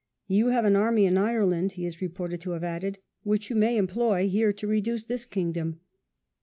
"You 0.27 0.47
have 0.47 0.65
an 0.65 0.75
army 0.75 1.05
in 1.05 1.15
Ireland," 1.15 1.73
he 1.73 1.85
is 1.85 2.01
reported 2.01 2.41
to 2.41 2.53
have 2.53 2.63
added," 2.63 2.97
which 3.21 3.51
you 3.51 3.55
may 3.55 3.77
employ 3.77 4.27
here 4.27 4.51
to 4.51 4.65
reduce 4.65 5.03
this 5.03 5.25
kingdom." 5.25 5.79